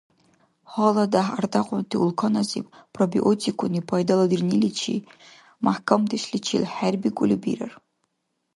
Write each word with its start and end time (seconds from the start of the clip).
ГьаладяхӀ 0.73 1.31
ардякьунти 1.39 1.95
улкназиб 2.03 2.65
пробиотикуни 2.93 3.81
пайдаладирниличи 3.89 4.95
мяхӀкамдешличил 5.65 6.63
хӀербикӀули 6.75 7.37
бирар. 7.43 7.73